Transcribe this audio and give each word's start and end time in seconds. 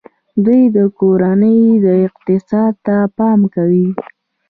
دوی 0.45 0.61
د 0.75 0.79
کورنۍ 0.99 1.59
اقتصاد 2.07 2.73
ته 2.85 2.95
پام 3.17 3.39
کوي. 3.55 3.87